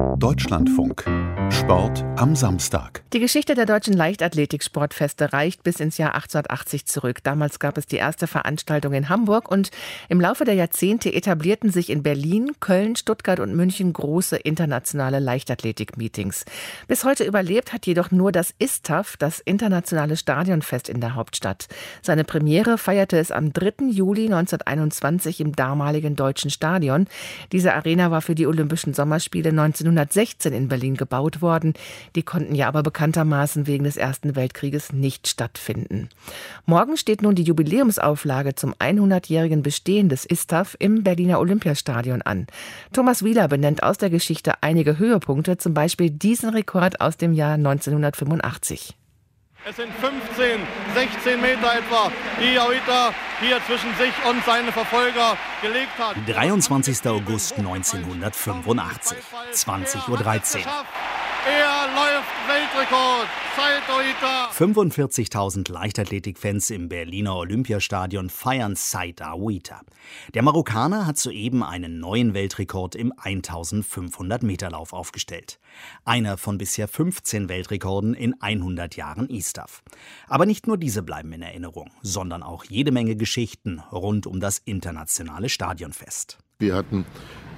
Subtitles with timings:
[0.00, 1.06] you Deutschlandfunk.
[1.50, 3.02] Sport am Samstag.
[3.12, 7.24] Die Geschichte der deutschen Leichtathletik-Sportfeste reicht bis ins Jahr 1880 zurück.
[7.24, 9.70] Damals gab es die erste Veranstaltung in Hamburg und
[10.08, 16.44] im Laufe der Jahrzehnte etablierten sich in Berlin, Köln, Stuttgart und München große internationale Leichtathletik-Meetings.
[16.86, 21.66] Bis heute überlebt hat jedoch nur das ISTAF, das internationale Stadionfest in der Hauptstadt.
[22.02, 23.86] Seine Premiere feierte es am 3.
[23.90, 27.06] Juli 1921 im damaligen Deutschen Stadion.
[27.52, 29.52] Diese Arena war für die Olympischen Sommerspiele
[30.10, 31.74] 1916 in Berlin gebaut worden.
[32.16, 36.08] Die konnten ja aber bekanntermaßen wegen des Ersten Weltkrieges nicht stattfinden.
[36.66, 42.46] Morgen steht nun die Jubiläumsauflage zum 100-jährigen Bestehen des ISTAF im Berliner Olympiastadion an.
[42.92, 47.54] Thomas Wieler benennt aus der Geschichte einige Höhepunkte, zum Beispiel diesen Rekord aus dem Jahr
[47.54, 48.99] 1985.
[49.62, 50.58] Es sind 15,
[50.94, 52.10] 16 Meter etwa,
[52.40, 56.16] die Aoita hier zwischen sich und seine Verfolger gelegt hat.
[56.26, 57.06] 23.
[57.06, 59.18] August 1985,
[59.52, 60.64] 20.13 Uhr.
[61.46, 63.28] Er läuft Weltrekord.
[63.56, 63.82] Zeit
[64.52, 69.80] 45.000 Leichtathletikfans im Berliner Olympiastadion feiern Zeit Aouita.
[70.34, 75.58] Der Marokkaner hat soeben einen neuen Weltrekord im 1500 Meter Lauf aufgestellt.
[76.04, 79.82] Einer von bisher 15 Weltrekorden in 100 Jahren ISTAF.
[80.28, 84.58] Aber nicht nur diese bleiben in Erinnerung, sondern auch jede Menge Geschichten rund um das
[84.58, 86.38] internationale Stadionfest.
[86.60, 87.04] Wir hatten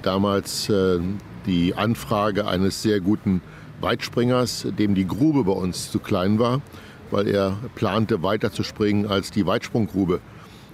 [0.02, 1.00] damals äh,
[1.46, 3.42] die Anfrage eines sehr guten
[3.82, 6.62] Weitspringers, dem die Grube bei uns zu klein war,
[7.10, 10.20] weil er plante weiter zu springen, als die Weitsprunggrube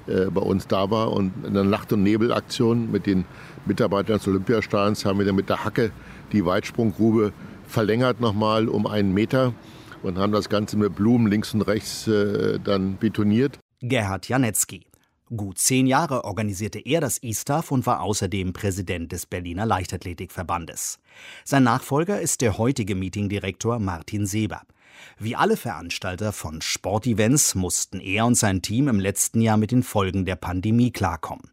[0.06, 1.12] äh, bei uns da war.
[1.12, 3.24] Und in einer Nacht- und Nebelaktion mit den
[3.66, 5.90] Mitarbeitern des Olympiastadions haben wir dann mit der Hacke
[6.32, 7.32] die Weitsprunggrube
[7.66, 9.52] verlängert nochmal um einen Meter
[10.02, 13.58] und haben das Ganze mit Blumen links und rechts äh, dann betoniert.
[13.80, 14.87] Gerhard Janetzky.
[15.36, 21.00] Gut zehn Jahre organisierte er das ISTAF und war außerdem Präsident des Berliner Leichtathletikverbandes.
[21.44, 24.62] Sein Nachfolger ist der heutige Meetingdirektor Martin Seber.
[25.18, 29.82] Wie alle Veranstalter von Sportevents mussten er und sein Team im letzten Jahr mit den
[29.82, 31.50] Folgen der Pandemie klarkommen.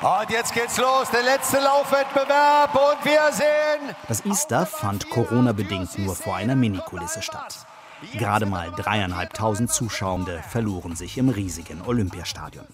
[0.00, 3.96] Und jetzt geht's los, der letzte Laufwettbewerb und wir sehen.
[4.06, 7.66] Das ISTAF fand Corona-bedingt nur vor einer Minikulisse statt.
[8.14, 12.66] Gerade mal dreieinhalbtausend Zuschauende verloren sich im riesigen Olympiastadion.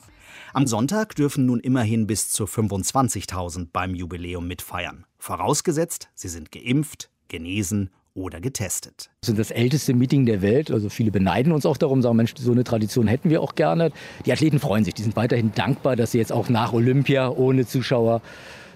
[0.53, 5.07] Am Sonntag dürfen nun immerhin bis zu 25.000 beim Jubiläum mitfeiern.
[5.19, 9.11] Vorausgesetzt, sie sind geimpft, genesen oder getestet.
[9.23, 10.71] Wir sind das älteste Meeting der Welt.
[10.71, 13.91] Also viele beneiden uns auch darum, sagen, Mensch, so eine Tradition hätten wir auch gerne.
[14.27, 17.67] Die Athleten freuen sich, die sind weiterhin dankbar, dass sie jetzt auch nach Olympia ohne
[17.67, 18.21] Zuschauer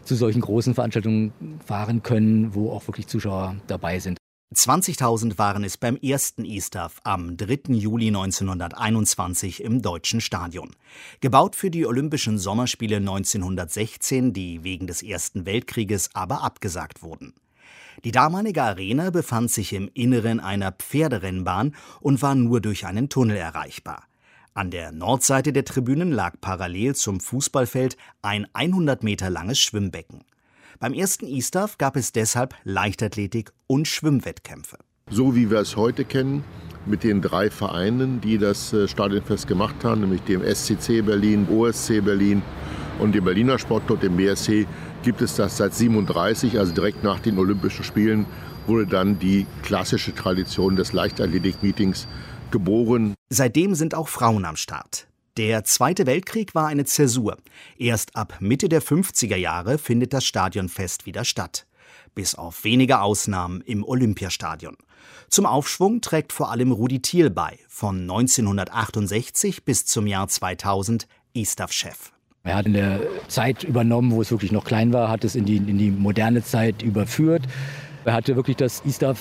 [0.04, 1.32] zu solchen großen Veranstaltungen
[1.66, 4.18] fahren können, wo auch wirklich Zuschauer dabei sind.
[4.56, 7.74] 20.000 waren es beim ersten ISTAF am 3.
[7.74, 10.74] Juli 1921 im Deutschen Stadion.
[11.20, 17.34] Gebaut für die Olympischen Sommerspiele 1916, die wegen des Ersten Weltkrieges aber abgesagt wurden.
[18.04, 23.36] Die damalige Arena befand sich im Inneren einer Pferderennbahn und war nur durch einen Tunnel
[23.36, 24.04] erreichbar.
[24.54, 30.24] An der Nordseite der Tribünen lag parallel zum Fußballfeld ein 100 Meter langes Schwimmbecken.
[30.78, 34.76] Beim ersten ISTAF gab es deshalb Leichtathletik und Schwimmwettkämpfe.
[35.08, 36.44] So wie wir es heute kennen,
[36.84, 42.04] mit den drei Vereinen, die das äh, Stadionfest gemacht haben, nämlich dem SCC Berlin, OSC
[42.04, 42.42] Berlin
[42.98, 44.66] und dem Berliner Sportclub, dem BSC,
[45.02, 48.26] gibt es das seit 37, also direkt nach den Olympischen Spielen,
[48.66, 52.06] wurde dann die klassische Tradition des Leichtathletik-Meetings
[52.50, 53.14] geboren.
[53.30, 55.06] Seitdem sind auch Frauen am Start.
[55.36, 57.36] Der Zweite Weltkrieg war eine Zäsur.
[57.76, 61.66] Erst ab Mitte der 50er Jahre findet das Stadionfest wieder statt.
[62.14, 64.78] Bis auf wenige Ausnahmen im Olympiastadion.
[65.28, 72.12] Zum Aufschwung trägt vor allem Rudi Thiel bei, von 1968 bis zum Jahr 2000 ISTAF-Chef.
[72.42, 75.44] Er hat in der Zeit übernommen, wo es wirklich noch klein war, hat es in
[75.44, 77.42] die, in die moderne Zeit überführt.
[78.06, 79.18] Er hatte wirklich das ISTAF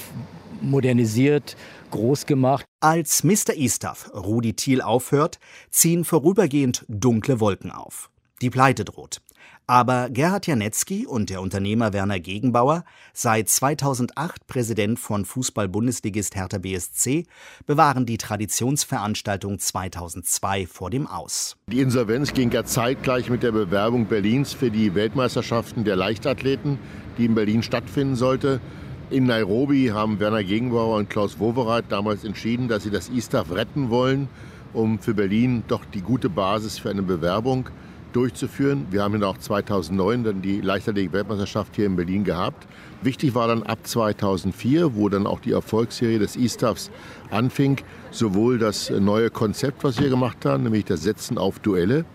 [0.61, 1.55] modernisiert,
[1.91, 2.65] groß gemacht.
[2.79, 3.55] Als Mr.
[3.55, 5.39] Eastuff Rudi Thiel aufhört,
[5.69, 8.09] ziehen vorübergehend dunkle Wolken auf.
[8.41, 9.21] Die Pleite droht.
[9.67, 17.25] Aber Gerhard Janetzky und der Unternehmer Werner Gegenbauer, seit 2008 Präsident von Fußball-Bundesligist Hertha BSC,
[17.65, 21.57] bewahren die Traditionsveranstaltung 2002 vor dem Aus.
[21.67, 26.77] Die Insolvenz ging ja zeitgleich mit der Bewerbung Berlins für die Weltmeisterschaften der Leichtathleten,
[27.17, 28.61] die in Berlin stattfinden sollte.
[29.11, 33.91] In Nairobi haben Werner Gegenbauer und Klaus Wowereit damals entschieden, dass sie das ISTAF retten
[33.91, 34.27] wollen,
[34.73, 37.69] um für Berlin doch die gute Basis für eine Bewerbung
[38.13, 38.87] durchzuführen.
[38.89, 42.65] Wir haben dann auch 2009 dann die Leichtathletik-Weltmeisterschaft hier in Berlin gehabt.
[43.03, 46.89] Wichtig war dann ab 2004, wo dann auch die Erfolgsserie des ISTAFs
[47.29, 47.77] anfing,
[48.09, 52.05] sowohl das neue Konzept, was wir gemacht haben, nämlich das Setzen auf Duelle,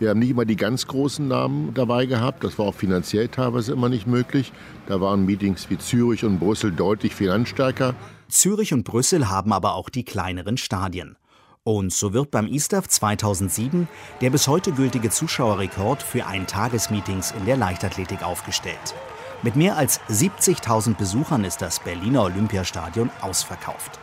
[0.00, 2.42] Wir haben nicht immer die ganz großen Namen dabei gehabt.
[2.42, 4.50] Das war auch finanziell teilweise immer nicht möglich.
[4.86, 7.94] Da waren Meetings wie Zürich und Brüssel deutlich finanzstärker.
[8.26, 11.16] Zürich und Brüssel haben aber auch die kleineren Stadien.
[11.64, 13.88] Und so wird beim ISTAF 2007
[14.22, 18.94] der bis heute gültige Zuschauerrekord für Eintagesmeetings in der Leichtathletik aufgestellt.
[19.42, 23.98] Mit mehr als 70.000 Besuchern ist das Berliner Olympiastadion ausverkauft.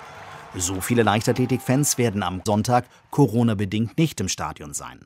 [0.56, 5.00] So viele Leichtathletikfans werden am Sonntag Corona-bedingt nicht im Stadion sein.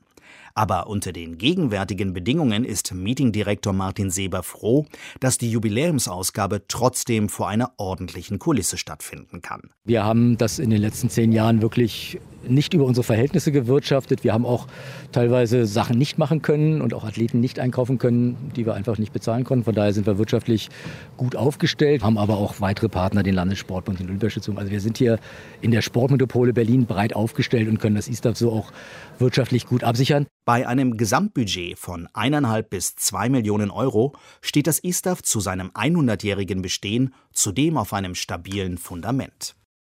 [0.54, 4.86] Aber unter den gegenwärtigen Bedingungen ist Meetingdirektor Martin Seber froh,
[5.20, 9.62] dass die Jubiläumsausgabe trotzdem vor einer ordentlichen Kulisse stattfinden kann.
[9.84, 14.24] Wir haben das in den letzten zehn Jahren wirklich nicht über unsere Verhältnisse gewirtschaftet.
[14.24, 14.66] Wir haben auch
[15.12, 19.12] teilweise Sachen nicht machen können und auch Athleten nicht einkaufen können, die wir einfach nicht
[19.12, 19.64] bezahlen konnten.
[19.64, 20.68] Von daher sind wir wirtschaftlich
[21.16, 24.58] gut aufgestellt, haben aber auch weitere Partner, den Landessportbund, den Olympiastiftung.
[24.58, 25.18] Also wir sind hier
[25.60, 28.72] in der Sportmetropole Berlin breit aufgestellt und können das ISTAF so auch
[29.18, 30.21] wirtschaftlich gut absichern.
[30.44, 36.62] Bei einem Gesamtbudget von eineinhalb bis zwei Millionen Euro steht das ISTAF zu seinem 100-jährigen
[36.62, 39.54] Bestehen zudem auf einem stabilen Fundament.